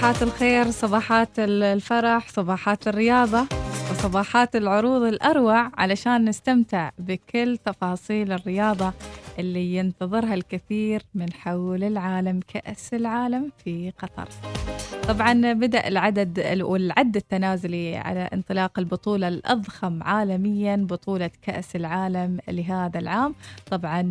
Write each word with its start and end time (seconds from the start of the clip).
صباحات 0.00 0.22
الخير 0.22 0.70
صباحات 0.70 1.28
الفرح 1.38 2.28
صباحات 2.28 2.88
الرياضة. 2.88 3.59
وصباحات 3.90 4.56
العروض 4.56 5.02
الأروع 5.02 5.70
علشان 5.78 6.24
نستمتع 6.24 6.90
بكل 6.98 7.58
تفاصيل 7.64 8.32
الرياضة 8.32 8.92
اللي 9.38 9.74
ينتظرها 9.76 10.34
الكثير 10.34 11.02
من 11.14 11.32
حول 11.32 11.84
العالم 11.84 12.40
كأس 12.48 12.94
العالم 12.94 13.50
في 13.64 13.92
قطر. 13.98 14.28
طبعا 15.08 15.52
بدأ 15.52 15.88
العدد 15.88 16.60
والعد 16.62 17.16
التنازلي 17.16 17.96
على 17.96 18.20
انطلاق 18.20 18.78
البطولة 18.78 19.28
الأضخم 19.28 20.02
عالميا 20.02 20.76
بطولة 20.76 21.30
كأس 21.42 21.76
العالم 21.76 22.38
لهذا 22.48 22.98
العام. 22.98 23.34
طبعا 23.70 24.02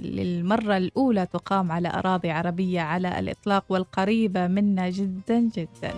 للمرة 0.00 0.76
الأولى 0.76 1.26
تقام 1.26 1.72
على 1.72 1.88
أراضي 1.88 2.30
عربية 2.30 2.80
على 2.80 3.18
الإطلاق 3.18 3.64
والقريبة 3.68 4.46
منا 4.46 4.90
جدا 4.90 5.38
جدا. 5.38 5.92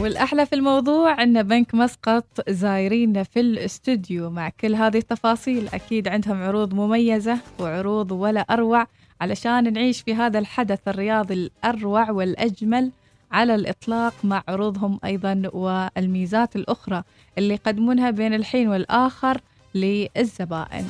والأحلى 0.00 0.46
في 0.46 0.54
الموضوع 0.54 1.22
أن 1.22 1.42
بنك 1.42 1.74
مسقط 1.74 2.50
زايرينا 2.50 3.22
في 3.22 3.40
الاستوديو 3.40 4.30
مع 4.30 4.48
كل 4.48 4.74
هذه 4.74 4.98
التفاصيل. 4.98 5.68
أكيد 5.74 6.08
عندهم 6.08 6.42
عروض 6.42 6.74
مميزة 6.74 7.38
وعروض 7.58 8.12
ولا 8.12 8.40
أروع 8.40 8.86
علشان 9.20 9.72
نعيش 9.72 10.02
في 10.02 10.14
هذا 10.14 10.38
الحدث 10.38 10.88
الرياضي 10.88 11.34
الأروع 11.34 12.10
والأجمل 12.10 12.92
على 13.32 13.54
الإطلاق 13.54 14.14
مع 14.24 14.42
عروضهم 14.48 15.00
أيضا 15.04 15.42
والميزات 15.52 16.56
الأخرى 16.56 17.02
اللي 17.38 17.54
يقدمونها 17.54 18.10
بين 18.10 18.34
الحين 18.34 18.68
والآخر 18.68 19.40
للزبائن. 19.74 20.88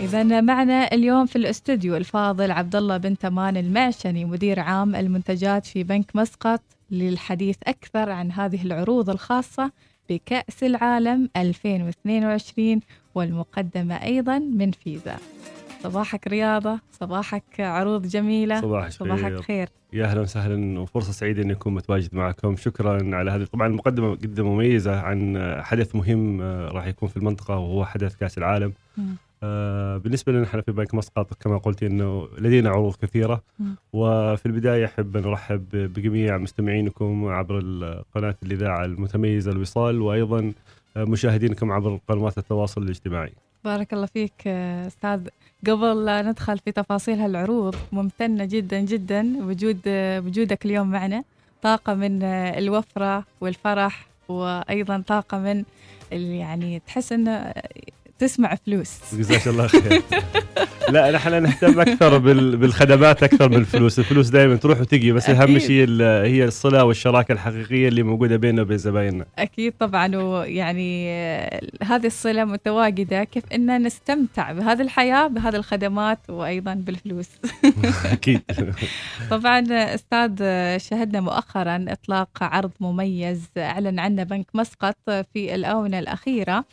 إذا 0.00 0.40
معنا 0.40 0.94
اليوم 0.94 1.26
في 1.26 1.36
الاستوديو 1.36 1.96
الفاضل 1.96 2.50
عبد 2.50 2.76
الله 2.76 2.96
بن 2.96 3.18
تمان 3.18 3.56
المعشني 3.56 4.24
مدير 4.24 4.60
عام 4.60 4.94
المنتجات 4.94 5.66
في 5.66 5.84
بنك 5.84 6.16
مسقط. 6.16 6.60
للحديث 6.90 7.56
أكثر 7.66 8.10
عن 8.10 8.32
هذه 8.32 8.62
العروض 8.62 9.10
الخاصة 9.10 9.72
بكأس 10.10 10.62
العالم 10.64 11.28
2022 11.36 12.80
والمقدمة 13.14 13.94
أيضا 13.94 14.38
من 14.38 14.70
فيزا. 14.70 15.16
صباحك 15.82 16.26
رياضة 16.26 16.80
صباحك 16.92 17.60
عروض 17.60 18.06
جميلة 18.06 18.60
صباحك 18.60 18.90
صباحك 18.92 19.22
خير, 19.22 19.42
خير. 19.42 19.68
يا 19.92 20.04
أهلا 20.04 20.20
وسهلا 20.20 20.80
وفرصة 20.80 21.12
سعيدة 21.12 21.42
اني 21.42 21.52
اكون 21.52 21.74
متواجد 21.74 22.14
معكم. 22.14 22.56
شكرا 22.56 23.16
على 23.16 23.30
هذه. 23.30 23.44
طبعا 23.44 23.66
المقدمة 23.66 24.16
جدا 24.16 24.42
مميزة 24.42 25.00
عن 25.00 25.36
حدث 25.62 25.94
مهم 25.96 26.40
راح 26.42 26.86
يكون 26.86 27.08
في 27.08 27.16
المنطقة 27.16 27.58
وهو 27.58 27.84
حدث 27.84 28.16
كأس 28.16 28.38
العالم. 28.38 28.72
آه 28.98 29.02
بالنسبة 29.42 30.32
لنا 30.32 30.44
إحنا 30.44 30.62
في 30.62 30.72
بنك 30.72 30.94
مسقط 30.94 31.34
كما 31.34 31.58
قلت 31.58 31.82
إنه 31.82 32.28
لدينا 32.38 32.70
عروض 32.70 32.94
كثيرة. 33.02 33.42
وفي 33.92 34.46
البداية 34.46 34.84
أحب 34.84 35.16
أن 35.16 35.24
أرحب 35.24 35.64
بجميع 35.72 36.38
مستمعينكم 36.38 37.28
عبر 37.28 37.58
قناه 38.14 38.34
الاذاعه 38.42 38.84
المتميزه 38.84 39.50
الوصال 39.52 40.00
وأيضا 40.00 40.52
مشاهدينكم 40.96 41.72
عبر 41.72 41.98
قنوات 42.08 42.38
التواصل 42.38 42.82
الاجتماعي. 42.82 43.32
بارك 43.64 43.92
الله 43.92 44.06
فيك 44.06 44.46
أستاذ 44.46 45.28
قبل 45.66 46.04
لا 46.04 46.22
ندخل 46.22 46.58
في 46.58 46.72
تفاصيل 46.72 47.18
هالعروض 47.18 47.74
ممتنة 47.92 48.44
جدا 48.44 48.80
جدا 48.80 49.36
وجود 49.46 49.80
وجودك 50.26 50.66
اليوم 50.66 50.90
معنا 50.90 51.24
طاقة 51.62 51.94
من 51.94 52.22
الوفرة 52.22 53.24
والفرح 53.40 54.06
وأيضا 54.28 55.02
طاقة 55.06 55.38
من 55.38 55.64
يعني 56.12 56.82
تحس 56.86 57.12
إنه 57.12 57.52
تسمع 58.20 58.54
فلوس. 58.54 58.90
جزاك 59.12 59.48
الله 59.48 59.66
خير. 59.66 60.02
لا 60.88 61.10
نحن 61.10 61.42
نهتم 61.42 61.80
أكثر 61.80 62.18
بالخدمات 62.56 63.22
أكثر 63.22 63.48
من 63.48 63.56
الفلوس. 63.56 63.98
الفلوس 63.98 64.28
دائما 64.28 64.56
تروح 64.56 64.80
وتجي 64.80 65.12
بس 65.12 65.30
أهم 65.30 65.58
شيء 65.58 66.02
هي 66.02 66.44
الصله 66.44 66.84
والشراكة 66.84 67.32
الحقيقية 67.32 67.88
اللي 67.88 68.02
موجودة 68.02 68.36
بيننا 68.36 68.62
وبين 68.62 68.78
زبايننا. 68.78 69.26
أكيد 69.38 69.74
طبعا 69.78 70.16
ويعني 70.16 71.10
هذه 71.82 72.06
الصلة 72.06 72.44
متواجدة 72.44 73.24
كيف 73.24 73.44
إن 73.54 73.82
نستمتع 73.82 74.52
بهذه 74.52 74.82
الحياة 74.82 75.26
بهذه 75.26 75.56
الخدمات 75.56 76.18
وأيضا 76.28 76.74
بالفلوس. 76.74 77.28
أكيد. 78.12 78.40
طبعا 79.30 79.64
أستاذ 79.70 80.30
شهدنا 80.78 81.20
مؤخرا 81.20 81.84
إطلاق 81.88 82.28
عرض 82.40 82.70
مميز 82.80 83.42
أعلن 83.58 83.98
عنه 83.98 84.22
بنك 84.22 84.46
مسقط 84.54 84.96
في 85.06 85.54
الآونة 85.54 85.98
الأخيرة 85.98 86.64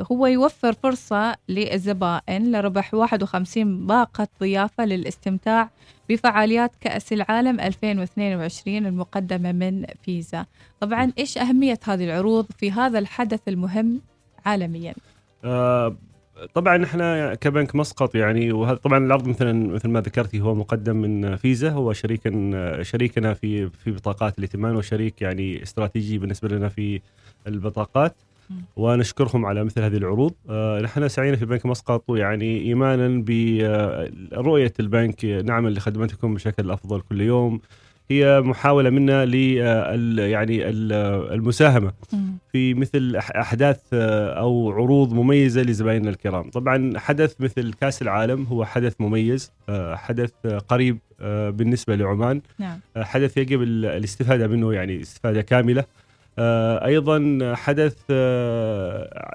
وهو 0.00 0.26
يوفر 0.26 0.72
فرصة 0.72 1.36
للزبائن 1.48 2.52
لربح 2.52 2.94
51 2.94 3.86
باقة 3.86 4.28
ضيافة 4.40 4.84
للاستمتاع 4.84 5.70
بفعاليات 6.08 6.72
كأس 6.80 7.12
العالم 7.12 7.60
2022 7.60 8.86
المقدمة 8.86 9.52
من 9.52 9.86
فيزا. 10.02 10.46
طبعا 10.80 11.12
إيش 11.18 11.38
أهمية 11.38 11.78
هذه 11.84 12.04
العروض 12.04 12.46
في 12.58 12.72
هذا 12.72 12.98
الحدث 12.98 13.40
المهم 13.48 14.00
عالميا؟ 14.46 14.94
آه 15.44 15.96
طبعا 16.54 16.84
إحنا 16.84 17.34
كبنك 17.34 17.74
مسقط 17.74 18.14
يعني 18.14 18.52
وهذا 18.52 18.76
طبعا 18.76 18.98
العرض 18.98 19.28
مثلا 19.28 19.72
مثل 19.72 19.88
ما 19.88 20.00
ذكرتي 20.00 20.40
هو 20.40 20.54
مقدم 20.54 20.96
من 20.96 21.36
فيزا. 21.36 21.70
هو 21.70 21.92
شريكا 21.92 22.82
شريكنا 22.82 23.34
في 23.34 23.70
في 23.70 23.90
بطاقات 23.90 24.38
الائتمان 24.38 24.76
وشريك 24.76 25.22
يعني 25.22 25.62
استراتيجي 25.62 26.18
بالنسبة 26.18 26.48
لنا 26.48 26.68
في 26.68 27.00
البطاقات. 27.46 28.16
ونشكرهم 28.76 29.46
على 29.46 29.64
مثل 29.64 29.82
هذه 29.82 29.96
العروض. 29.96 30.32
آه 30.50 30.80
نحن 30.80 31.08
سعينا 31.08 31.36
في 31.36 31.44
بنك 31.44 31.66
مسقط 31.66 32.04
يعني 32.10 32.60
إيمانا 32.60 33.24
برؤيه 33.26 34.72
البنك 34.80 35.24
نعمل 35.24 35.74
لخدمتكم 35.74 36.34
بشكل 36.34 36.70
أفضل 36.70 37.00
كل 37.00 37.20
يوم. 37.20 37.60
هي 38.10 38.40
محاولة 38.40 38.90
منا 38.90 39.24
ل 39.26 39.34
يعني 40.18 40.68
المساهمة 40.68 41.92
في 42.52 42.74
مثل 42.74 43.16
أحداث 43.16 43.80
أو 43.92 44.72
عروض 44.72 45.12
مميزة 45.12 45.62
لزبائننا 45.62 46.10
الكرام. 46.10 46.50
طبعا 46.50 46.98
حدث 46.98 47.40
مثل 47.40 47.72
كأس 47.72 48.02
العالم 48.02 48.44
هو 48.44 48.64
حدث 48.64 48.94
مميز 49.00 49.52
حدث 49.92 50.32
قريب 50.68 50.98
بالنسبة 51.50 51.96
لعمان. 51.96 52.40
نعم. 52.58 52.78
حدث 52.96 53.36
يجب 53.36 53.62
الاستفادة 53.62 54.48
منه 54.48 54.72
يعني 54.72 55.00
استفادة 55.00 55.40
كاملة. 55.42 55.84
أيضا 56.84 57.52
حدث 57.54 58.10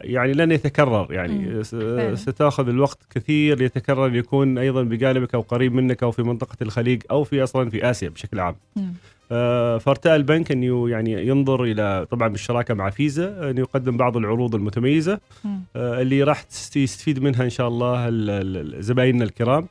يعني 0.02 0.34
لن 0.34 0.52
يتكرر 0.52 1.14
يعني 1.14 1.64
ستاخذ 2.16 2.68
الوقت 2.68 3.00
كثير 3.16 3.62
يتكرر 3.62 4.16
يكون 4.16 4.58
أيضا 4.58 4.84
بجانبك 4.84 5.36
أو 5.36 5.42
قريب 5.42 5.74
منك 5.74 6.04
أو 6.04 6.12
في 6.12 6.24
منطقة 6.24 6.58
الخليج 6.62 7.02
أو 7.12 7.24
في 7.24 7.44
أصلا 7.44 7.70
في 7.70 7.90
آسيا 7.90 8.10
بشكل 8.10 8.40
عام. 8.40 8.56
فارتأى 9.80 10.16
البنك 10.16 10.52
ان 10.52 10.64
يعني 10.90 11.28
ينظر 11.28 11.64
إلى 11.64 12.08
طبعا 12.12 12.28
بالشراكة 12.28 12.74
مع 12.74 12.90
فيزا 12.90 13.50
ان 13.50 13.58
يقدم 13.58 13.98
بعض 13.98 14.18
العروض 14.18 14.56
المتميزة 14.56 15.20
اللي 15.76 16.24
راح 16.24 16.46
يستفيد 16.76 17.24
منها 17.24 17.44
إن 17.44 17.50
شاء 17.50 17.68
الله 17.68 18.10
زبايننا 18.82 19.24
الكرام. 19.24 19.68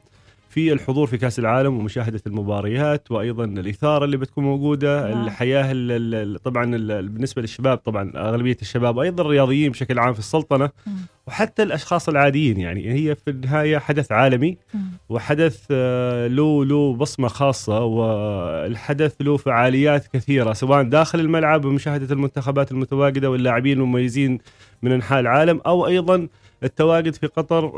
في 0.54 0.72
الحضور 0.72 1.06
في 1.06 1.18
كأس 1.18 1.38
العالم 1.38 1.78
ومشاهدة 1.78 2.20
المباريات 2.26 3.10
وأيضا 3.10 3.44
الإثارة 3.44 4.04
اللي 4.04 4.16
بتكون 4.16 4.44
موجودة 4.44 5.12
آه. 5.12 5.24
الحياة 5.24 5.66
ال 5.72 6.42
طبعا 6.42 6.76
ال 6.76 7.08
بالنسبة 7.08 7.42
للشباب 7.42 7.78
طبعا 7.78 8.12
أغلبية 8.16 8.56
الشباب 8.62 8.98
أيضا 8.98 9.22
الرياضيين 9.22 9.70
بشكل 9.70 9.98
عام 9.98 10.12
في 10.12 10.18
السلطنة 10.18 10.70
م. 10.86 10.90
وحتى 11.26 11.62
الأشخاص 11.62 12.08
العاديين 12.08 12.60
يعني 12.60 12.92
هي 12.92 13.14
في 13.14 13.30
النهاية 13.30 13.78
حدث 13.78 14.12
عالمي 14.12 14.58
م. 14.74 14.78
وحدث 15.08 15.66
له 16.30 16.64
له 16.64 16.94
بصمة 16.94 17.28
خاصة 17.28 17.84
والحدث 17.84 19.14
له 19.20 19.36
فعاليات 19.36 20.06
كثيرة 20.06 20.52
سواء 20.52 20.82
داخل 20.82 21.20
الملعب 21.20 21.64
ومشاهدة 21.64 22.14
المنتخبات 22.14 22.72
المتواجدة 22.72 23.30
واللاعبين 23.30 23.78
المميزين 23.78 24.38
من 24.82 24.92
أنحاء 24.92 25.20
العالم 25.20 25.60
أو 25.66 25.86
أيضا 25.86 26.28
التواجد 26.64 27.14
في 27.14 27.26
قطر 27.26 27.72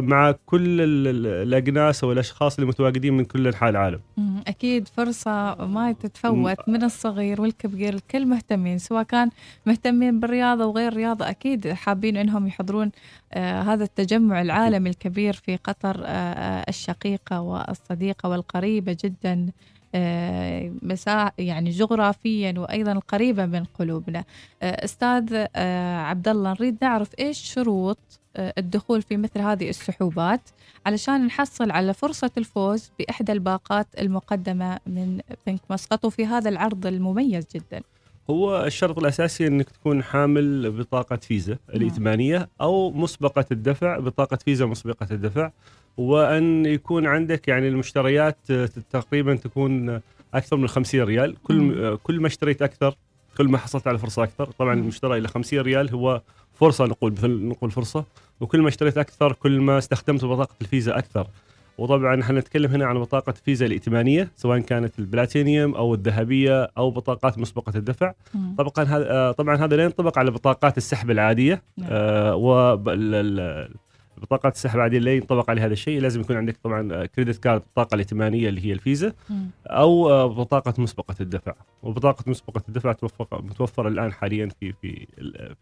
مع 0.00 0.34
كل 0.46 0.80
الأجناس 1.20 2.04
والاشخاص 2.04 2.54
اللي 2.54 2.66
متواجدين 2.68 3.14
من 3.14 3.24
كل 3.24 3.46
أنحاء 3.46 3.70
العالم. 3.70 4.00
أكيد 4.46 4.88
فرصة 4.88 5.54
ما 5.54 5.92
تتفوت 5.92 6.68
من 6.68 6.82
الصغير 6.84 7.40
والكبير 7.40 7.94
الكل 7.94 8.26
مهتمين 8.26 8.78
سواء 8.78 9.02
كان 9.02 9.30
مهتمين 9.66 10.20
بالرياضة 10.20 10.66
وغير 10.66 10.88
الرياضة 10.92 11.30
أكيد 11.30 11.68
حابين 11.72 12.16
إنهم 12.16 12.46
يحضرون 12.46 12.90
آه 13.32 13.60
هذا 13.62 13.84
التجمع 13.84 14.42
العالمي 14.42 14.90
الكبير 14.90 15.32
في 15.32 15.56
قطر 15.56 16.02
آه 16.04 16.64
الشقيقة 16.68 17.40
والصديقة 17.40 18.28
والقريبة 18.28 18.96
جدا 19.04 19.46
آه 19.94 20.72
مساح 20.82 21.32
يعني 21.38 21.70
جغرافيا 21.70 22.54
وأيضا 22.58 22.98
قريبه 23.08 23.46
من 23.46 23.64
قلوبنا. 23.64 24.24
آه 24.62 24.84
أستاذ 24.84 25.46
آه 25.56 25.96
عبد 25.96 26.28
الله 26.28 26.50
نريد 26.50 26.78
نعرف 26.82 27.08
إيش 27.18 27.38
شروط 27.38 27.98
الدخول 28.36 29.02
في 29.02 29.16
مثل 29.16 29.40
هذه 29.40 29.68
السحوبات 29.68 30.40
علشان 30.86 31.26
نحصل 31.26 31.70
على 31.70 31.94
فرصة 31.94 32.30
الفوز 32.38 32.90
بإحدى 32.98 33.32
الباقات 33.32 33.86
المقدمة 33.98 34.78
من 34.86 35.20
بنك 35.46 35.60
مسقط 35.70 36.04
وفي 36.04 36.26
هذا 36.26 36.48
العرض 36.48 36.86
المميز 36.86 37.46
جدا. 37.54 37.82
هو 38.30 38.64
الشرط 38.64 38.98
الأساسي 38.98 39.46
إنك 39.46 39.70
تكون 39.70 40.02
حامل 40.02 40.70
بطاقة 40.70 41.16
فيزا 41.16 41.58
الائتمانية 41.74 42.48
أو 42.60 42.90
مسبقة 42.90 43.44
الدفع 43.52 43.98
بطاقة 43.98 44.36
فيزا 44.36 44.66
مسبقة 44.66 45.06
الدفع 45.10 45.50
وأن 45.96 46.66
يكون 46.66 47.06
عندك 47.06 47.48
يعني 47.48 47.68
المشتريات 47.68 48.52
تقريبا 48.90 49.34
تكون 49.34 50.00
أكثر 50.34 50.56
من 50.56 50.68
50 50.68 51.00
ريال. 51.00 51.36
كل 51.42 51.60
م. 51.60 51.98
كل 52.02 52.20
ما 52.20 52.26
اشتريت 52.26 52.62
أكثر 52.62 52.96
كل 53.38 53.48
ما 53.48 53.58
حصلت 53.58 53.86
على 53.86 53.98
فرصة 53.98 54.22
أكثر. 54.22 54.46
طبعا 54.58 54.74
المشترى 54.74 55.18
إلى 55.18 55.28
50 55.28 55.60
ريال 55.60 55.90
هو 55.90 56.22
فرصة 56.54 56.86
نقول 56.86 57.14
نقول 57.24 57.70
فرصة. 57.70 58.04
وكل 58.40 58.60
ما 58.62 58.68
اشتريت 58.68 58.98
أكثر 58.98 59.32
كل 59.32 59.60
ما 59.60 59.78
استخدمت 59.78 60.24
بطاقة 60.24 60.54
الفيزا 60.60 60.98
أكثر. 60.98 61.26
وطبعا 61.78 62.20
إحنا 62.20 62.40
نتكلم 62.40 62.70
هنا 62.70 62.86
عن 62.86 62.98
بطاقة 62.98 63.32
فيزا 63.44 63.66
الائتمانية 63.66 64.30
سواء 64.36 64.58
كانت 64.58 64.98
البلاتينيوم 64.98 65.74
أو 65.74 65.94
الذهبية 65.94 66.70
أو 66.78 66.90
بطاقات 66.90 67.38
مسبقة 67.38 67.72
الدفع. 67.76 68.12
طبعا 68.58 68.86
هذا 68.88 69.10
آه، 69.10 69.32
طبعا 69.32 69.56
هذا 69.56 69.76
لا 69.76 69.84
ينطبق 69.84 70.18
على 70.18 70.30
بطاقات 70.30 70.76
السحب 70.76 71.10
العادية. 71.10 71.62
نعم. 71.76 71.88
آه 71.92 72.34
بطاقات 74.22 74.54
السحب 74.54 74.76
العادية 74.76 74.98
لا 74.98 75.14
ينطبق 75.14 75.50
عليها 75.50 75.66
هذا 75.66 75.72
الشيء 75.72 76.00
لازم 76.00 76.20
يكون 76.20 76.36
عندك 76.36 76.56
طبعا 76.64 77.06
كريدت 77.06 77.38
كارد 77.38 77.62
البطاقه 77.62 77.94
الائتمانية 77.94 78.48
اللي 78.48 78.66
هي 78.66 78.72
الفيزا 78.72 79.12
أو 79.66 80.10
آه، 80.10 80.26
بطاقة 80.26 80.74
مسبقة 80.78 81.14
الدفع. 81.20 81.54
وبطاقة 81.82 82.24
مسبقة 82.26 82.62
الدفع 82.68 82.94
متوفرة 83.32 83.88
الآن 83.88 84.12
حاليا 84.12 84.48
في 84.60 84.72
في 84.72 85.06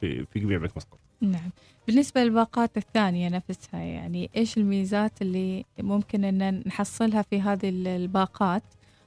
في, 0.01 0.27
في 0.33 0.41
جميع 0.41 0.59
بنك 0.59 0.77
مسقط 0.77 0.99
نعم. 1.21 1.51
بالنسبة 1.87 2.25
للباقات 2.25 2.77
الثانية 2.77 3.29
نفسها 3.29 3.81
يعني 3.81 4.31
إيش 4.37 4.59
الميزات 4.59 5.23
اللي 5.23 5.65
ممكن 5.79 6.25
أن 6.25 6.63
نحصلها 6.67 7.23
في 7.23 7.41
هذه 7.41 7.69
الباقات؟ 7.69 8.63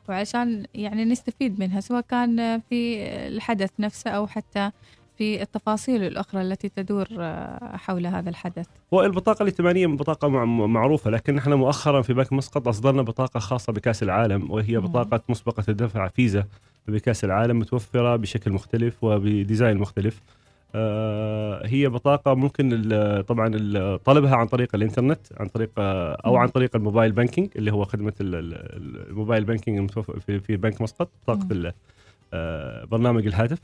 وعشان 0.10 0.66
يعني 0.74 1.06
نستفيد 1.06 1.60
منها 1.60 1.80
سواء 1.80 2.02
كان 2.02 2.62
في 2.70 3.06
الحدث 3.28 3.70
نفسه 3.80 4.12
أو 4.12 4.28
حتى 4.28 4.72
في 5.18 5.42
التفاصيل 5.42 6.04
الأخرى 6.04 6.42
التي 6.42 6.69
تدور 6.69 7.07
آه، 7.19 7.77
حول 7.77 8.07
هذا 8.07 8.30
الحدث. 8.30 8.65
والبطاقة 8.92 9.44
الائتمانية 9.44 9.88
بطاقة 9.88 10.27
معروفة 10.68 11.12
لكن 11.12 11.36
نحن 11.36 11.54
مؤخرا 11.54 12.01
في 12.01 12.13
بنك 12.13 12.33
مسقط 12.33 12.68
أصدرنا 12.68 13.01
بطاقة 13.01 13.39
خاصة 13.39 13.74
بكأس 13.74 14.04
العالم 14.04 14.51
وهي 14.51 14.77
بطاقة 14.77 15.21
مسبقة 15.30 15.63
الدفع 15.69 16.07
فيزا 16.07 16.45
بكأس 16.88 17.24
العالم 17.24 17.60
متوفرة 17.60 18.15
بشكل 18.15 18.51
مختلف 18.51 19.04
وبديزاين 19.04 19.77
مختلف. 19.77 20.21
آه، 20.75 21.68
هي 21.68 21.89
بطاقة 21.89 22.33
ممكن 22.33 22.69
طبعا 23.27 23.48
طلبها 23.98 24.36
عن 24.36 24.48
طريق 24.48 24.75
الإنترنت 24.75 25.19
عن 25.38 25.48
طريق 25.48 25.69
آه، 25.77 26.21
أو 26.25 26.36
عن 26.36 26.48
طريق 26.48 26.75
ال 26.75 26.81
mobile 26.81 27.12
banking 27.12 27.50
اللي 27.56 27.74
هو 27.74 27.86
خدمة 27.86 28.13
ال 28.22 28.39
mobile 28.39 29.44
banking 29.44 29.78
المتوفر 29.77 30.19
في 30.19 30.57
بنك 30.57 30.81
مسقط 30.81 31.10
بطاقة 31.24 31.74
برنامج 32.86 33.27
الهاتف. 33.27 33.60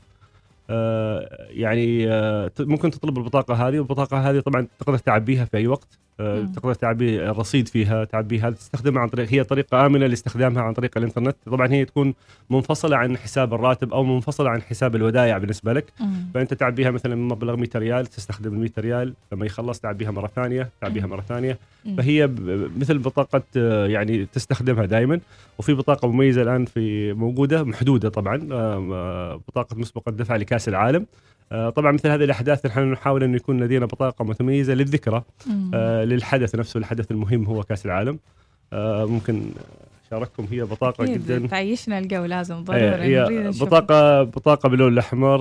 يعني 1.50 2.08
آه، 2.08 2.50
ممكن 2.60 2.90
تطلب 2.90 3.18
البطاقة 3.18 3.54
هذه 3.54 3.78
والبطاقة 3.78 4.30
هذه 4.30 4.40
طبعا 4.40 4.66
تقدر 4.78 4.98
تعبيها 4.98 5.44
في 5.44 5.56
أي 5.56 5.66
وقت 5.66 5.98
آه، 6.20 6.44
تقدر 6.56 6.74
تعبي 6.74 7.30
الرصيد 7.30 7.68
فيها 7.68 8.04
تعبيها 8.04 8.50
تستخدمها 8.50 9.02
عن 9.02 9.08
طريق 9.08 9.28
هي 9.28 9.44
طريقة 9.44 9.86
آمنة 9.86 10.06
لاستخدامها 10.06 10.62
عن 10.62 10.72
طريق 10.72 10.98
الإنترنت. 10.98 11.36
طبعا 11.46 11.72
هي 11.72 11.84
تكون 11.84 12.14
منفصلة 12.50 12.96
عن 12.96 13.16
حساب 13.16 13.54
الراتب 13.54 13.92
أو 13.92 14.04
منفصلة 14.04 14.50
عن 14.50 14.62
حساب 14.62 14.96
الودائع 14.96 15.38
بالنسبة 15.38 15.72
لك. 15.72 15.84
فأنت 16.34 16.54
تعبيها 16.54 16.90
مثلا 16.90 17.16
مبلغ 17.16 17.56
100 17.56 17.68
ريال 17.76 18.06
تستخدم 18.06 18.52
ال 18.52 18.58
100 18.58 18.70
ريال 18.78 19.14
لما 19.32 19.46
يخلص 19.46 19.80
تعبيها 19.80 20.10
مرة 20.10 20.26
ثانية 20.26 20.68
تعبيها 20.80 21.06
مرة 21.06 21.20
ثانية. 21.20 21.58
فهي 21.96 22.26
مثل 22.76 22.98
بطاقة 22.98 23.42
يعني 23.86 24.26
تستخدمها 24.26 24.86
دائما 24.86 25.20
وفي 25.58 25.74
بطاقة 25.74 26.08
مميزة 26.08 26.42
الآن 26.42 26.64
في 26.64 27.12
موجودة 27.12 27.64
محدودة 27.64 28.08
طبعا 28.08 28.36
بطاقة 29.48 29.76
مسبقه 29.76 30.12
دفع 30.12 30.36
لكاس 30.60 30.68
العالم. 30.68 31.06
آه، 31.52 31.70
طبعا 31.70 31.92
مثل 31.92 32.08
هذه 32.08 32.24
الأحداث 32.24 32.66
نحن 32.66 32.92
نحاول 32.92 33.22
أن 33.22 33.34
يكون 33.34 33.62
لدينا 33.62 33.86
بطاقة 33.86 34.24
متميزة 34.24 34.74
للذكرى 34.74 35.22
آه، 35.74 36.04
للحدث 36.04 36.54
نفسه 36.54 36.78
الحدث 36.78 37.10
المهم 37.10 37.44
هو 37.44 37.62
كأس 37.62 37.86
العالم. 37.86 38.18
آه، 38.72 39.04
ممكن 39.04 39.42
شارككم 40.10 40.46
هي 40.50 40.62
بطاقة 40.62 41.04
جدا. 41.04 41.46
تعيشنا 41.46 41.98
الجو 41.98 42.24
لازم 42.24 42.54
إيه، 42.54 42.62
ضروري 42.62 43.02
هي 43.02 43.50
بطاقة 43.60 44.22
بطاقة 44.22 44.68
باللون 44.68 44.92
الأحمر 44.92 45.40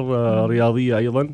رياضية 0.50 0.98
أيضا. 0.98 1.33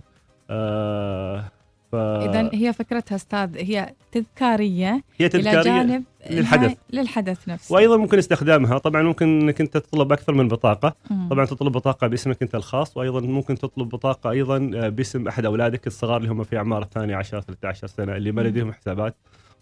ف... 1.95 2.29
اذا 2.29 2.49
هي 2.53 2.73
فكرتها 2.73 3.15
أستاذ 3.15 3.57
هي 3.57 3.93
تذكارية 4.11 5.03
هي 5.17 5.29
تذكارية 5.29 5.61
إلى 5.61 5.63
جانب 5.63 6.03
للحدث. 6.29 6.77
للحدث 6.93 7.47
نفسه. 7.49 7.75
وأيضا 7.75 7.97
ممكن 7.97 8.17
استخدامها. 8.17 8.77
طبعا 8.77 9.01
ممكن 9.01 9.41
إنك 9.41 9.61
أنت 9.61 9.77
تطلب 9.77 10.11
أكثر 10.11 10.33
من 10.33 10.47
بطاقة. 10.47 10.95
مم. 11.09 11.29
طبعا 11.29 11.45
تطلب 11.45 11.71
بطاقة 11.71 12.07
باسمك 12.07 12.41
أنت 12.41 12.55
الخاص 12.55 12.97
وأيضا 12.97 13.21
ممكن 13.21 13.55
تطلب 13.57 13.89
بطاقة 13.89 14.31
أيضا 14.31 14.57
باسم 14.89 15.27
أحد 15.27 15.45
أولادك 15.45 15.87
الصغار 15.87 16.17
اللي 16.17 16.29
هم 16.29 16.43
في 16.43 16.57
أعمار 16.57 16.81
الثانية 16.81 17.15
10 17.15 17.39
13 17.39 17.87
سنة 17.87 18.15
اللي 18.15 18.31
ما 18.31 18.41
لديهم 18.41 18.73
حسابات. 18.73 19.15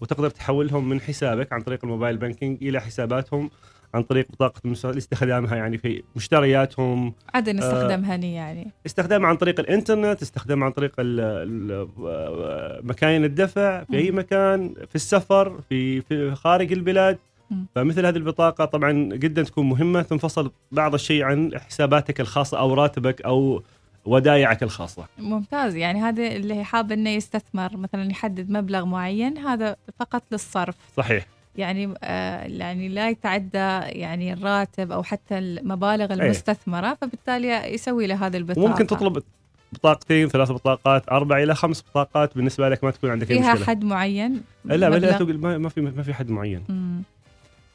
وتقدر 0.03 0.29
تحولهم 0.29 0.89
من 0.89 1.01
حسابك 1.01 1.53
عن 1.53 1.61
طريق 1.61 1.79
الموبايل 1.83 2.17
بانكينج 2.17 2.57
إلى 2.63 2.81
حساباتهم 2.81 3.49
عن 3.93 4.03
طريق 4.03 4.27
بطاقة 4.31 4.61
استخدامها 4.97 5.55
يعني 5.55 5.77
في 5.77 6.03
مشترياتهم 6.15 7.13
عدم 7.33 7.57
استخدامها 7.57 8.13
آه 8.13 8.25
يعني. 8.25 8.71
استخدامها 8.85 9.27
عن 9.29 9.35
طريق 9.35 9.59
الإنترنت 9.59 10.21
استخدامها 10.21 10.65
عن 10.65 10.71
طريق 10.71 10.91
مكاين 12.83 13.25
الدفع 13.25 13.83
في 13.83 13.97
أي 13.97 14.11
مكان 14.11 14.73
في 14.89 14.95
السفر 14.95 15.61
في 15.69 16.01
في 16.01 16.35
خارج 16.35 16.73
البلاد. 16.73 17.17
فمثل 17.75 18.05
هذه 18.05 18.15
البطاقة 18.15 18.65
طبعا 18.65 18.91
جدا 19.13 19.43
تكون 19.43 19.69
مهمة 19.69 20.01
تنفصل 20.01 20.51
بعض 20.71 20.93
الشيء 20.93 21.23
عن 21.23 21.51
حساباتك 21.59 22.21
الخاصة 22.21 22.59
أو 22.59 22.73
راتبك 22.73 23.21
أو 23.21 23.63
ودايعك 24.05 24.63
الخاصة. 24.63 25.05
ممتاز. 25.17 25.75
يعني 25.75 26.01
هذا 26.01 26.27
اللي 26.27 26.63
حاب 26.63 26.91
إنه 26.91 27.09
يستثمر 27.09 27.77
مثلا 27.77 28.11
يحدد 28.11 28.49
مبلغ 28.49 28.85
معين 28.85 29.37
هذا 29.37 29.75
فقط 29.99 30.23
للصرف. 30.31 30.75
صحيح. 30.97 31.25
يعني 31.55 31.93
آه 32.03 32.43
يعني 32.43 32.87
لا 32.87 33.09
يتعدى 33.09 33.79
يعني 33.99 34.33
الراتب 34.33 34.91
أو 34.91 35.03
حتى 35.03 35.37
المبالغ 35.37 36.13
إيه. 36.13 36.21
المستثمرة 36.21 36.87
أيه. 36.87 36.97
فبالتالي 37.01 37.73
يسوي 37.73 38.07
له 38.07 38.27
هذه 38.27 38.37
البطاقة. 38.37 38.67
ممكن 38.67 38.87
تطلب 38.87 39.23
بطاقتين 39.73 40.27
ثلاث 40.27 40.51
بطاقات 40.51 41.09
أربع 41.11 41.43
إلى 41.43 41.55
خمس 41.55 41.81
بطاقات 41.81 42.35
بالنسبة 42.35 42.69
لك 42.69 42.83
ما 42.83 42.91
تكون 42.91 43.09
عندك 43.09 43.27
فيها 43.27 43.47
اي 43.47 43.53
مشكلة. 43.53 43.65
حد 43.65 43.83
معين؟ 43.83 44.41
لا 44.65 44.75
لا 44.75 45.57
ما 45.57 45.69
في 45.69 45.81
ما 45.81 46.03
في 46.03 46.13
حد 46.13 46.29
معين. 46.29 46.63
مم. 46.69 47.03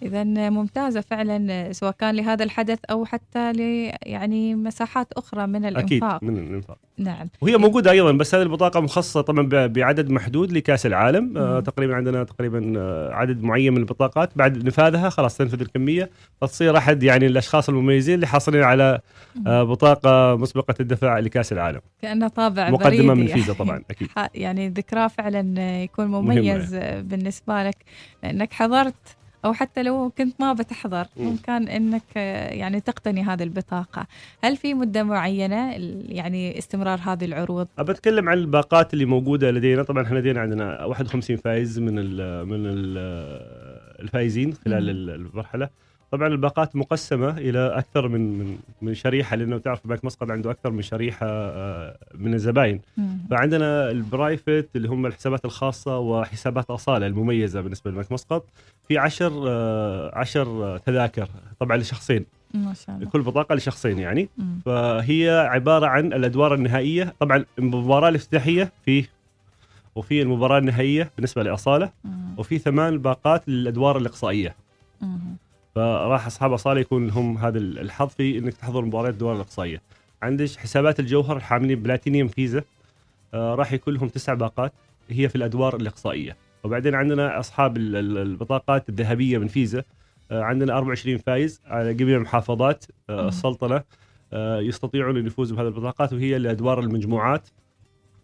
إذا 0.03 0.25
ممتازة 0.51 1.01
فعلا 1.01 1.73
سواء 1.73 1.93
كان 1.93 2.15
لهذا 2.15 2.45
الحدث 2.45 2.79
أو 2.91 3.05
حتى 3.05 3.53
ل 3.53 3.61
يعني 4.03 4.55
مساحات 4.55 5.13
أخرى 5.13 5.47
من 5.47 5.65
الإنفاق. 5.65 6.15
أكيد 6.15 6.31
من 6.31 6.39
الإنفاق. 6.39 6.79
نعم. 6.99 7.29
وهي 7.41 7.57
موجودة 7.57 7.91
أيضا 7.91 8.13
بس 8.13 8.35
هذه 8.35 8.43
البطاقة 8.43 8.81
مخصصة 8.81 9.21
طبعا 9.21 9.67
بعدد 9.67 10.11
محدود 10.11 10.53
لكأس 10.53 10.87
العالم. 10.87 11.39
آه 11.39 11.61
تقريبا 11.61 11.95
عندنا 11.95 12.25
تقريبا 12.25 12.73
آه، 12.77 13.13
عدد 13.13 13.43
معين 13.43 13.73
من 13.73 13.79
البطاقات. 13.79 14.31
بعد 14.37 14.65
نفاذها 14.65 15.09
خلاص 15.09 15.37
تنفذ 15.37 15.61
الكمية 15.61 16.11
فتصير 16.41 16.77
أحد 16.77 17.03
يعني 17.03 17.27
الأشخاص 17.27 17.69
المميزين 17.69 18.15
اللي 18.15 18.27
حاصلين 18.27 18.63
على 18.63 19.01
آه 19.47 19.63
بطاقة 19.63 20.37
مسبقة 20.37 20.75
الدفاع 20.81 21.19
لكأس 21.19 21.53
العالم. 21.53 21.81
كأنه 22.03 22.29
طابع 22.29 22.71
مقدمة 22.71 23.15
من 23.15 23.27
فيزا 23.27 23.53
طبعا 23.53 23.83
أكيد. 23.91 24.09
يعني 24.35 24.69
ذكراه 24.69 25.07
فعلا 25.07 25.83
يكون 25.83 26.07
مميز 26.07 26.75
بالنسبة 26.77 27.63
لك 27.63 27.77
لأنك 28.23 28.53
حضرت 28.53 29.18
أو 29.45 29.53
حتى 29.53 29.83
لو 29.83 30.13
كنت 30.19 30.41
ما 30.41 30.53
بتحضر 30.53 31.07
ممكن 31.17 31.69
إنك 31.69 32.17
يعني 32.17 32.81
تقتني 32.81 33.23
هذه 33.23 33.43
البطاقة. 33.43 34.07
هل 34.45 34.57
في 34.57 34.75
مدة 34.75 35.03
معينة 35.03 35.73
يعني 36.09 36.59
استمرار 36.59 36.99
هذه 37.03 37.25
العروض؟ 37.25 37.69
بتكلم 37.79 38.29
عن 38.29 38.39
الباقات 38.39 38.95
اللي 38.95 39.05
موجودة 39.05 39.51
لدينا. 39.51 39.83
طبعا 39.83 40.03
إحنا 40.03 40.19
لدينا 40.19 40.41
عندنا 40.41 40.85
51 40.85 41.37
فايز 41.37 41.79
من 41.79 41.99
ال 41.99 42.47
من 42.47 42.67
ال 42.67 42.99
الفايزين 44.01 44.55
خلال 44.55 45.11
المرحلة. 45.11 45.69
طبعا 46.11 46.29
الباقات 46.29 46.77
مقسمة 46.77 47.31
إلى 47.39 47.79
أكثر 47.79 48.09
من 48.09 48.39
من 48.39 48.59
من 48.83 48.95
شريحة 48.95 49.37
لأنه 49.37 49.59
تعرف 49.59 49.87
بنك 49.87 50.05
مسقط 50.05 50.31
عنده 50.31 50.51
أكثر 50.51 50.71
من 50.71 50.83
شريحة 50.83 51.27
آه، 51.31 51.97
من 52.15 52.35
الزباين. 52.35 52.81
فعندنا 53.31 53.91
ال 53.91 54.01
private 54.01 54.69
اللي 54.77 54.89
هم 54.89 55.07
الحسابات 55.07 55.45
الخاصة 55.45 55.99
وحسابات 55.99 56.71
أصالة 56.71 57.07
المميزة 57.07 57.61
بالنسبة 57.61 57.91
لبنك 57.91 58.13
مسقط. 58.13 58.45
في 58.89 58.99
10 58.99 60.19
10 60.19 60.77
تذاكر 60.79 61.29
طبعا 61.61 61.77
لشخصين. 61.77 62.25
ما 62.55 62.75
شاء 62.75 62.97
الله. 62.97 63.09
كل 63.11 63.23
بطاقة 63.23 63.55
لشخصين 63.55 63.99
يعني. 63.99 64.29
مم. 64.39 64.61
فهي 64.65 65.31
عبارة 65.51 65.87
عن 65.87 66.13
الأدوار 66.13 66.55
النهائية. 66.55 67.15
طبعا 67.21 67.45
المباراة 67.59 68.09
الافتتاحية 68.09 68.73
فيه 68.85 69.05
وفي 69.95 70.23
المباراة 70.23 70.59
النهائية 70.59 71.11
بالنسبة 71.17 71.43
لأصالة. 71.43 71.91
مم. 72.05 72.13
وفي 72.37 72.59
ثمان 72.59 72.99
باقات 72.99 73.49
للأدوار 73.49 73.99
الإقصائية. 73.99 74.55
مم. 75.01 75.19
فراح 75.79 76.27
أصحاب 76.27 76.53
أصالة 76.53 76.81
يكون 76.81 77.07
لهم 77.07 77.39
هذا 77.39 77.59
الحظ 77.59 78.09
في 78.09 78.39
إنك 78.39 78.55
تحضر 78.55 78.85
مباريات 78.85 79.13
الدول 79.13 79.37
الأقصائية. 79.37 79.83
عندك 80.23 80.51
حسابات 80.57 81.01
الجوهر 81.01 81.41
حاملين 81.41 81.83
بلاتينيوم 81.83 82.29
فيزا 82.29 82.63
آه 83.35 83.55
راح 83.55 83.73
يكون 83.73 83.95
لهم 83.95 84.09
تسع 84.09 84.35
باقات 84.35 84.73
هي 85.11 85.29
في 85.29 85.37
الأدوار 85.37 85.77
الأقصائية. 85.77 86.37
وبعدين 86.65 86.95
عندنا 86.95 87.41
أصحاب 87.41 87.77
البطاقات 87.77 88.89
الذهبية 88.89 89.39
من 89.39 89.49
فيزا 89.49 89.83
آه 90.31 90.43
عندنا 90.43 90.77
24 90.77 91.19
فايز 91.19 91.61
على 91.67 91.95
جميع 91.95 92.19
محافظات 92.19 92.85
آه 93.11 93.29
السلطنة 93.29 93.83
يستطيعون 94.61 95.17
أن 95.19 95.27
يفوزوا 95.27 95.57
بهذه 95.57 95.67
البطاقات 95.67 96.13
وهي 96.13 96.39
لادوار 96.39 96.81
المجموعات. 96.81 97.49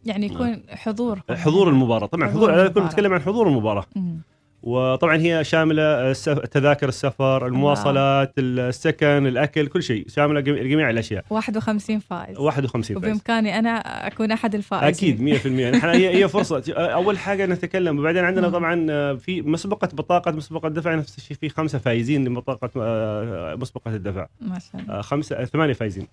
يعني 0.04 0.26
يكون 0.26 0.62
حضور. 0.70 1.20
حضور 1.30 1.68
المباراة. 1.68 2.06
طبعا 2.06 2.28
حضور, 2.28 2.52
حضور 2.52 2.82
أنا 2.82 2.86
نتكلم 2.86 3.12
عن 3.12 3.20
حضور 3.20 3.48
المباراة. 3.48 3.84
مم. 3.96 4.18
وطبعا 4.64 5.16
هي 5.16 5.44
شاملة 5.44 6.12
تذاكر 6.50 6.88
السفر 6.88 7.46
المواصلات 7.46 8.32
السكن 8.38 9.26
الأكل 9.26 9.66
كل 9.66 9.82
شيء. 9.82 10.08
شاملة 10.08 10.40
جميع 10.40 10.90
الأشياء. 10.90 11.24
51 11.30 11.98
فائز. 11.98 12.38
51 12.38 12.96
فائز. 12.96 12.96
وبإمكاني 12.96 13.58
أنا 13.58 14.06
أكون 14.06 14.32
أحد 14.32 14.54
الفائزين. 14.54 15.18
أكيد 15.18 15.20
100% 15.20 15.46
نحن 15.76 15.88
هي 15.88 16.16
هي 16.16 16.28
فرصة. 16.28 16.62
أول 16.76 17.18
حاجة 17.18 17.46
نتكلم 17.46 17.98
وبعدين 17.98 18.24
عندنا 18.24 18.48
طبعا 18.48 18.86
في 19.16 19.42
مسبقة 19.42 19.88
بطاقة 19.92 20.30
مسبقة 20.30 20.66
الدفع 20.66 20.94
نفس 20.94 21.18
الشيء 21.18 21.36
في 21.36 21.48
خمسة 21.48 21.78
فايزين 21.78 22.24
لبطاقه 22.28 22.70
آه، 22.76 23.54
مسبقة 23.54 23.94
الدفع. 23.94 24.26
ما 24.40 24.58
شاء 24.58 24.82
الله. 24.82 24.98
آه، 24.98 25.00
خمسة 25.00 25.44
ثمانية 25.44 25.72
فايزين 25.72 26.06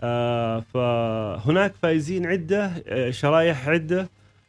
آه 0.00 0.60
فهناك 0.74 1.74
فايزين 1.82 2.26
عدة 2.26 2.72
آه، 2.88 3.10
شرايح 3.10 3.68
عدة. 3.68 4.00
آه، 4.00 4.08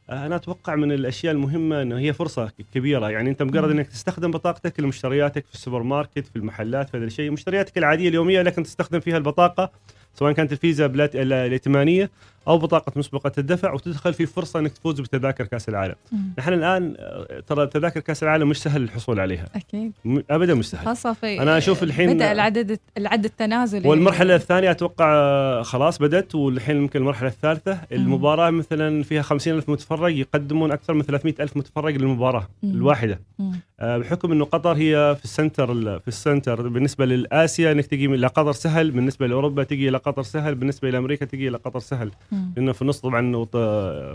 أنا 0.10 0.36
أتوقع 0.36 0.76
من 0.76 0.92
الأشياء 0.92 1.34
المهمة 1.34 1.82
إنه 1.82 1.98
هي 1.98 2.14
فرصة 2.14 2.52
كبيرة. 2.74 3.10
يعني 3.10 3.30
أنت 3.30 3.44
مجرد 3.44 3.70
إنك 3.70 3.88
تستخدم 3.88 4.32
بطاقتك 4.32 4.80
لمشترياتك 4.80 5.46
في 5.46 5.54
السوبر 5.54 5.84
ماركت 5.84 6.28
في 6.28 6.36
المحلات 6.36 6.90
في 6.90 6.98
هذا 6.98 7.06
الشيء 7.06 7.32
مشترياتك 7.32 7.78
العادية 7.78 8.10
اليومية 8.10 8.42
لكن 8.42 8.64
تستخدم 8.64 9.00
فيها 9.00 9.18
البطاقة 9.18 9.72
سواء 10.14 10.32
كانت 10.32 10.52
الفيزا 10.52 10.86
الائتمانية 11.16 12.10
أو 12.48 12.58
بطاقة 12.58 12.92
مسبقة 12.96 13.32
الدفع 13.38 13.74
وتدخل 13.74 14.14
في 14.14 14.26
فرصة 14.26 14.60
إنك 14.60 14.72
تفوز 14.72 15.02
بتذاكر 15.02 15.46
كأس 15.46 15.70
العالم. 15.70 15.96
نحن 16.40 16.54
الآن 16.54 16.96
آه، 17.00 17.44
ترى 17.48 17.68
تذاكر 17.68 18.00
كأس 18.00 18.24
العالم 18.24 18.50
مش 18.50 18.58
سهل 18.62 18.82
الحصول 18.84 19.20
عليها. 19.20 19.46
أكيد 19.56 19.92
ابدا 20.30 20.54
مش 20.54 20.70
سهل. 20.70 20.86
خاصة 20.86 21.14
في 21.14 21.42
أنا 21.42 21.58
أشوف 21.58 21.84
الحين 21.84 22.14
بدأ 22.14 22.32
العدد 22.32 22.80
العد 22.98 23.26
التنازلي 23.26 23.90
والمرحلة 23.90 24.36
الثانية 24.36 24.72
أتوقع 24.72 25.06
آه، 25.14 25.62
خلاص 25.62 25.98
بدأت 26.00 26.36
والحين 26.36 26.78
يمكن 26.78 27.00
المرحلة 27.00 27.30
الثالثة 27.30 27.80
المباراة 27.92 28.50
مثلا 28.50 29.04
فيها 29.04 29.22
خمسين 29.22 29.56
ألف 29.56 29.70
متفرج 29.70 30.18
يقدمون 30.18 30.72
أكثر 30.72 30.94
من 30.94 31.02
300 31.02 31.34
ألف 31.40 31.58
متفرج 31.58 31.98
للمباراة 31.98 32.48
مم. 32.64 32.72
الواحدة. 32.72 33.20
مم. 33.40 33.60
آه، 33.80 33.98
بحكم 33.98 34.32
إنه 34.32 34.46
قطر 34.46 34.74
هي 34.78 35.16
في 35.20 35.26
ال 35.26 35.37
center 35.37 36.00
في 36.00 36.08
ال 36.08 36.16
center 36.16 36.68
بالنسبة 36.68 37.06
للآسيا 37.06 37.72
إنك 37.72 37.86
تجي 37.86 38.06
إلى 38.06 38.28
قطر 38.28 38.52
سهل 38.52 38.92
بالنسبة 38.92 39.28
لأوروبا 39.28 39.64
تجي 39.64 39.90
إلى 39.90 39.98
قطر 39.98 40.24
سهل 40.24 40.56
بالنسبة 40.56 40.90
إلى 40.90 40.98
أمريكا 40.98 41.26
تجي 41.26 41.48
إلى 41.48 41.58
قطر 41.58 41.80
سهل 41.80 42.12
لأنه 42.32 42.72
في 42.72 42.82
النص 42.82 43.00
طبعا 43.00 43.46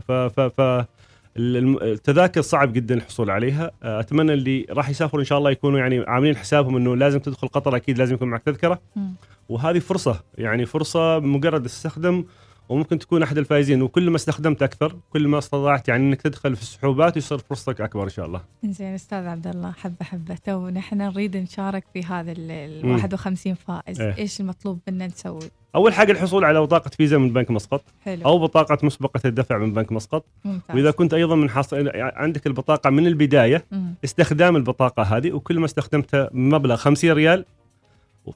ف 0.00 0.12
ف 0.12 0.40
ف 0.40 0.86
التذاكر 1.36 2.42
صعب 2.42 2.72
جدا 2.72 2.94
الحصول 2.94 3.30
عليها. 3.30 3.70
آه، 3.82 4.00
أتمنى 4.00 4.32
اللي 4.32 4.66
راح 4.70 4.88
يسافروا 4.90 5.20
إن 5.20 5.26
شاء 5.26 5.38
الله 5.38 5.50
يكونوا 5.50 5.78
يعني 5.78 6.00
عاملين 6.00 6.36
حسابهم 6.36 6.76
إنه 6.76 6.96
لازم 6.96 7.18
تدخل 7.18 7.48
قطر 7.48 7.76
أكيد 7.76 7.98
لازم 7.98 8.14
يكون 8.14 8.28
معك 8.28 8.42
تذكرة. 8.42 8.80
وهذه 9.48 9.78
فرصة 9.78 10.22
يعني 10.38 10.66
فرصة 10.66 11.18
مجرد 11.18 11.62
تستخدم 11.62 12.24
وممكن 12.68 12.98
تكون 12.98 13.22
أحد 13.22 13.38
الفائزين. 13.38 13.82
وكل 13.82 14.10
ما 14.10 14.16
استخدمت 14.16 14.62
أكثر 14.62 14.96
كل 15.10 15.28
ما 15.28 15.38
استطعت 15.38 15.88
يعني 15.88 16.08
إنك 16.08 16.22
تدخل 16.22 16.56
في 16.56 16.62
السحوبات 16.62 17.16
ويصير 17.16 17.38
فرصتك 17.38 17.80
أكبر 17.80 18.04
إن 18.04 18.08
شاء 18.08 18.26
الله. 18.26 18.40
زين 18.64 18.94
أستاذ 18.94 19.26
عبد 19.26 19.46
الله 19.46 19.72
حبة 19.72 20.04
حبة. 20.04 20.34
تو 20.34 20.68
نحن 20.68 20.98
نريد 20.98 21.36
نشارك 21.36 21.84
في 21.92 22.04
هذا 22.04 22.34
ال 22.38 22.86
51 22.86 23.54
فائز، 23.54 24.00
إيه؟ 24.00 24.18
إيش 24.18 24.40
المطلوب 24.40 24.80
منا 24.88 25.06
نسوي؟ 25.06 25.50
أول 25.74 25.92
حاجة 25.92 26.12
الحصول 26.12 26.44
على 26.44 26.60
بطاقة 26.60 26.88
فيزا 26.88 27.18
من 27.18 27.32
بنك 27.32 27.50
مسقط 27.50 27.84
حلو. 28.04 28.24
أو 28.26 28.38
بطاقة 28.38 28.78
مسبقة 28.82 29.20
الدفع 29.24 29.58
من 29.58 29.72
بنك 29.72 29.92
مسقط 29.92 30.24
ممتاز. 30.44 30.76
وإذا 30.76 30.90
كنت 30.90 31.14
أيضا 31.14 31.34
من 31.34 31.50
حاصل 31.50 31.90
عندك 31.94 32.46
البطاقة 32.46 32.90
من 32.90 33.06
البداية 33.06 33.64
مم. 33.72 33.94
استخدام 34.04 34.56
البطاقة 34.56 35.02
هذه 35.02 35.32
وكل 35.32 35.58
ما 35.58 35.64
استخدمتها 35.64 36.30
مبلغ 36.32 36.76
50 36.76 37.12
ريال 37.12 37.44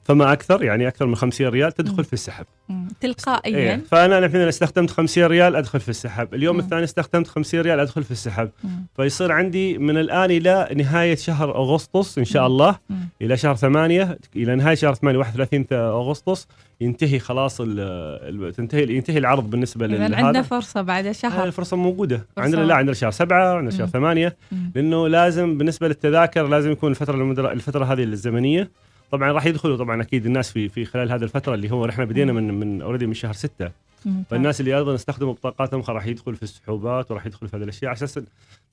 فما 0.03 0.33
أكثر 0.33 0.63
يعني 0.63 0.87
أكثر 0.87 1.05
من 1.05 1.15
50 1.15 1.47
ريال 1.47 1.71
تدخل 1.71 1.97
مم. 1.97 2.03
في 2.03 2.13
السحب 2.13 2.45
تلقائيا 3.01 3.57
إيه. 3.57 3.81
فأنا 3.91 4.17
الحين 4.17 4.41
استخدمت 4.41 4.89
50 4.89 5.23
ريال 5.23 5.55
أدخل 5.55 5.79
في 5.79 5.89
السحب 5.89 6.33
اليوم 6.33 6.55
مم. 6.55 6.61
الثاني 6.61 6.83
استخدمت 6.83 7.27
50 7.27 7.61
ريال 7.61 7.79
أدخل 7.79 8.03
في 8.03 8.11
السحب 8.11 8.49
مم. 8.63 8.85
فيصير 8.95 9.31
عندي 9.31 9.77
من 9.77 9.97
الآن 9.97 10.31
إلى 10.31 10.69
نهاية 10.75 11.15
شهر 11.15 11.55
أغسطس 11.55 12.17
إن 12.17 12.25
شاء 12.25 12.47
الله 12.47 12.79
مم. 12.89 13.09
إلى 13.21 13.37
شهر 13.37 13.55
8 13.55 14.17
إلى 14.35 14.55
نهاية 14.55 14.75
شهر 14.75 14.93
8 14.93 15.17
31 15.17 15.65
أغسطس 15.71 16.47
ينتهي 16.81 17.19
خلاص 17.19 17.57
تنتهي 18.57 18.83
ينتهي 18.83 19.17
العرض 19.17 19.49
بالنسبة 19.49 19.87
لهذا 19.87 20.15
عندنا 20.15 20.41
فرصة 20.41 20.81
بعد 20.81 21.11
شهر 21.11 21.43
الفرصه 21.43 21.77
موجودة 21.77 22.17
فرصة. 22.17 22.45
عندنا 22.45 22.61
لا 22.61 22.75
عندنا 22.75 22.93
شهر 22.93 23.11
سبعة 23.11 23.53
عندنا 23.55 23.71
شهر 23.71 23.87
ثمانية 23.87 24.37
لأنه 24.75 25.07
لازم 25.07 25.57
بالنسبة 25.57 25.87
للتذاكر 25.87 26.47
لازم 26.47 26.71
يكون 26.71 26.91
الفترة 26.91 27.51
الفترة 27.51 27.85
هذه 27.85 28.03
الزمنية 28.03 28.71
طبعا 29.11 29.31
راح 29.31 29.45
يدخلوا 29.45 29.77
طبعا 29.77 30.01
أكيد 30.01 30.25
الناس 30.25 30.51
في 30.51 30.69
في 30.69 30.85
خلال 30.85 31.11
هذه 31.11 31.23
الفترة 31.23 31.53
اللي 31.53 31.71
هو 31.71 31.85
إحنا 31.85 32.05
بدينا 32.05 32.33
من 32.33 32.59
من 32.59 32.81
اوريدي 32.81 33.07
من 33.07 33.13
شهر 33.13 33.33
ستة. 33.33 33.71
فالناس 34.29 34.59
اللي 34.59 34.77
أيضا 34.77 34.95
استخدموا 34.95 35.33
بطاقاتهم 35.33 35.83
راح 35.89 36.05
يدخل 36.05 36.35
في 36.35 36.43
السحوبات 36.43 37.11
وراح 37.11 37.25
يدخل 37.25 37.47
في 37.47 37.57
هذه 37.57 37.63
الأشياء. 37.63 37.89
على 37.89 37.97
أساس 37.97 38.19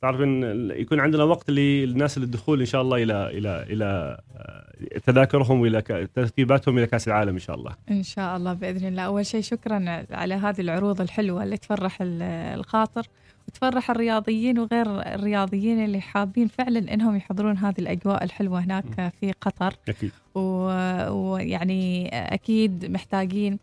تعرف 0.03 0.21
إن 0.21 0.71
يكون 0.71 1.01
عندنا 1.01 1.25
وقت 1.25 1.51
للناس 1.51 2.19
للدخول 2.19 2.61
إن 2.61 2.67
شاء 2.67 2.83
الله 2.83 3.03
إلى 3.03 3.39
إلى 3.39 3.67
إلى 3.71 4.19
آه، 4.37 4.99
تذاكرهم 5.07 5.61
وإلى 5.61 5.83
ترتيباتهم 6.15 6.79
إلى 6.79 6.87
كأس 6.87 7.09
العالم 7.09 7.33
إن 7.33 7.39
شاء 7.39 7.57
الله. 7.57 7.73
إن 7.91 8.03
شاء 8.03 8.37
الله 8.37 8.53
بإذن 8.53 8.89
الله، 8.89 9.03
أول 9.03 9.27
شيء 9.27 9.41
شكرا 9.41 10.07
على 10.11 10.35
هذه 10.35 10.61
العروض 10.61 11.01
الحلوة 11.01 11.43
اللي 11.43 11.57
تفرح 11.57 11.99
الخاطر. 12.01 13.07
وتفرح 13.49 13.91
الرياضيين 13.91 14.59
وغير 14.59 15.15
الرياضيين 15.15 15.85
اللي 15.85 16.01
حابين 16.01 16.49
فعلا 16.49 16.95
إنهم 16.95 17.17
يحضرون 17.17 17.59
هذه 17.59 17.79
الأجواء 17.79 18.25
الحلوة 18.25 18.61
هناك 18.61 19.13
في 19.21 19.33
قطر. 19.41 19.75
أكيد. 19.89 20.11
ويعني 20.35 22.09
أكيد 22.35 22.85
محتاجين 22.91 23.59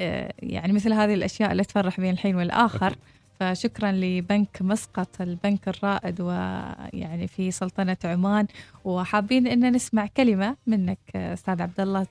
آه، 0.00 0.32
يعني 0.42 0.72
مثل 0.72 0.92
هذه 0.92 1.14
الأشياء 1.14 1.52
اللي 1.52 1.64
تفرح 1.64 2.00
بين 2.00 2.10
الحين 2.10 2.36
والآخر. 2.36 2.86
أكيد. 2.86 2.98
فشكرا 3.40 3.92
لبنك 3.92 4.58
مسقط 4.60 5.20
البنك 5.20 5.68
الرائد 5.68 6.20
ويعني 6.20 7.26
في 7.28 7.50
سلطنة 7.50 7.96
عمان. 8.04 8.46
وحابين 8.84 9.46
إن 9.46 9.72
نسمع 9.72 10.06
كلمة 10.16 10.56
منك 10.66 10.98
أستاذ 11.16 11.62
عبد 11.62 11.80
الله 11.80 12.06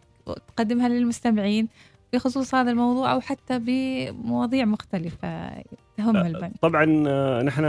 تقدمها 0.48 0.90
للمستمعين. 0.90 1.68
بخصوص 2.14 2.56
هذا 2.56 2.72
الموضوع 2.72 3.14
أو 3.14 3.20
حتى 3.20 3.60
بمواضيع 3.60 4.66
مختلفة 4.66 5.50
تهم 5.98 6.18
أه، 6.18 6.28
البنك. 6.28 6.52
طبعا 6.62 7.04
أه، 7.08 7.44
نحن 7.44 7.64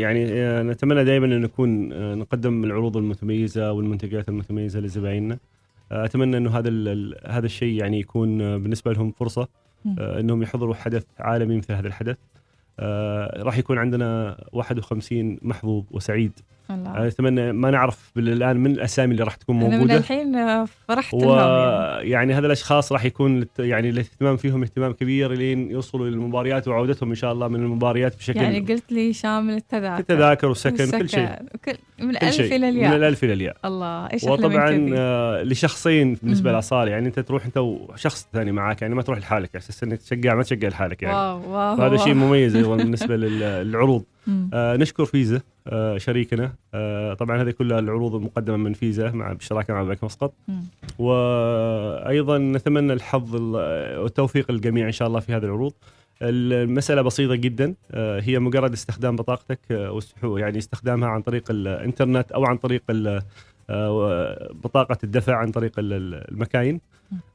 يعني 0.00 0.32
أه، 0.32 0.62
نتمنى 0.62 1.04
دائما 1.04 1.26
أن 1.26 1.40
نكون 1.40 1.88
نقدم 2.18 2.64
العروض 2.64 2.96
المتميزة 2.96 3.72
والمنتجات 3.72 4.28
المتميزة 4.28 4.80
لزبائننا. 4.80 5.38
أتمنى 5.92 6.36
أنه 6.36 6.58
هذا 6.58 6.70
هذا 7.26 7.46
الشيء 7.46 7.80
يعني 7.80 8.00
يكون 8.00 8.38
بالنسبة 8.38 8.92
لهم 8.92 9.12
فرصة 9.12 9.48
أنهم 9.98 10.42
يحضروا 10.42 10.74
حدث 10.74 11.04
عالمي 11.18 11.56
مثل 11.56 11.72
هذا 11.72 11.86
الحدث. 11.86 12.16
راح 13.42 13.58
يكون 13.58 13.78
عندنا 13.78 14.36
51 14.52 15.38
محظوظ 15.42 15.84
وسعيد 15.90 16.32
الله. 16.70 17.06
أتمنى 17.06 17.52
ما 17.52 17.70
نعرف 17.70 18.12
الان 18.16 18.56
من 18.56 18.70
الأسامي 18.70 19.12
اللي 19.12 19.24
راح 19.24 19.34
تكون 19.34 19.56
موجوده 19.56 19.84
من 19.84 19.90
الحين 19.90 20.64
فرحت 20.88 21.14
و... 21.14 21.34
يعني. 21.34 22.10
يعني 22.10 22.34
هذا 22.34 22.46
الأشخاص 22.46 22.92
راح 22.92 23.04
يكون 23.04 23.46
يعني 23.58 23.88
الاهتمام 23.88 24.36
فيهم 24.36 24.62
اهتمام 24.62 24.92
كبير 24.92 25.32
لين 25.32 25.70
يوصلوا 25.70 26.08
للمباريات 26.08 26.68
وعودتهم 26.68 27.08
إن 27.08 27.14
شاء 27.14 27.32
الله 27.32 27.48
من 27.48 27.60
المباريات 27.60 28.16
بشكل 28.16 28.40
يعني 28.40 28.60
قلت 28.60 28.92
لي 28.92 29.12
شامل 29.12 29.54
التذاكر. 29.54 30.00
التذاكر 30.00 30.46
والسكن 30.46 30.98
كل 30.98 31.08
شيء. 31.08 31.28
كل 31.64 31.74
من 31.98 32.10
الالف 32.10 32.40
إلى 32.40 32.68
الياء. 32.68 32.90
من 32.90 32.96
الألف 32.96 33.24
إلى 33.24 33.32
الياء. 33.32 33.56
الله 33.64 34.06
إيش 34.12 34.24
وطبعا 34.24 34.90
آه 34.96 35.42
لشخصين 35.42 36.14
بالنسبة 36.22 36.52
لأصالة 36.52 36.90
يعني 36.90 37.06
أنت 37.06 37.20
تروح 37.20 37.44
أنت 37.44 37.58
وشخص 37.58 38.28
ثاني 38.32 38.52
معك 38.52 38.82
يعني 38.82 38.94
ما 38.94 39.02
تروح 39.02 39.18
لحالك 39.18 39.50
على 39.54 39.62
أساس 39.62 39.82
إنك 39.82 39.98
تشجع 39.98 40.34
ما 40.34 40.42
تشجع 40.42 40.68
لحالك 40.68 41.02
يعني. 41.02 41.16
واو 41.16 41.52
واو 41.52 41.74
هذا 41.74 41.96
شيء 41.96 42.14
مميز 42.14 42.56
أيضا 42.56 42.76
بالنسبة 42.84 43.16
للعروض. 43.16 44.04
آه 44.52 44.76
نشكر 44.76 45.04
فيزا 45.04 45.40
آه 45.66 45.98
شريكنا. 45.98 46.52
آه 46.74 47.14
طبعا 47.14 47.42
هذه 47.42 47.50
كلها 47.50 47.78
العروض 47.78 48.14
المقدمة 48.14 48.56
من 48.56 48.72
فيزا 48.72 49.10
مع 49.10 49.32
بالشراكه 49.32 49.74
مع 49.74 49.82
بنك 49.82 50.04
مسقط 50.04 50.32
وأيضا 50.98 52.38
نتمنى 52.38 52.92
الحظ 52.92 53.34
والتوفيق 53.36 54.50
للجميع 54.50 54.86
إن 54.86 54.92
شاء 54.92 55.08
الله 55.08 55.20
في 55.20 55.32
هذه 55.32 55.44
العروض. 55.44 55.72
المسألة 56.22 57.02
بسيطة 57.02 57.34
جدا 57.34 57.74
آه، 57.90 58.20
هي 58.20 58.38
مجرد 58.38 58.72
استخدام 58.72 59.16
بطاقتك 59.16 59.58
آه، 59.70 60.00
يعني 60.24 60.58
استخدامها 60.58 61.08
عن 61.08 61.22
طريق 61.22 61.44
الإنترنت 61.50 62.32
أو 62.32 62.44
عن 62.44 62.56
طريق 62.56 62.82
آه، 63.70 64.50
بطاقة 64.64 64.98
الدفع 65.04 65.36
عن 65.36 65.50
طريق 65.50 65.72
المكاين. 65.78 66.80